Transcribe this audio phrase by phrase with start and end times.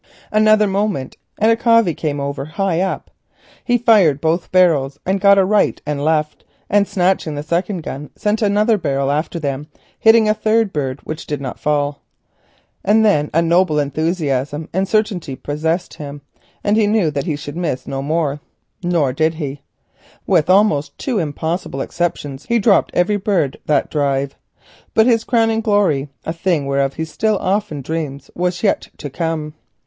[0.31, 3.11] Another moment and a covey came over, high up.
[3.63, 8.09] He fired both barrels and got a right and left, and snatching the second gun
[8.15, 9.67] sent another barrel after them,
[9.99, 12.01] hitting a third bird, which did not fall.
[12.83, 16.21] And then a noble enthusiasm and certainty possessed him,
[16.63, 18.39] and he knew that he should miss no more.
[18.83, 19.61] Nor did he.
[20.25, 24.33] With two almost impossible exceptions he dropped every bird that drive.
[24.95, 29.53] But his crowning glory, a thing whereof he still often dreams, was yet to come.